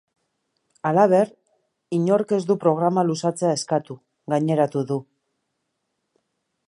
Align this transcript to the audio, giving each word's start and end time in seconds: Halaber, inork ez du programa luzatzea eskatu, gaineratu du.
Halaber, 0.91 1.29
inork 1.97 2.33
ez 2.37 2.41
du 2.51 2.57
programa 2.63 3.03
luzatzea 3.09 3.53
eskatu, 3.59 3.99
gaineratu 4.35 4.85
du. 4.95 4.99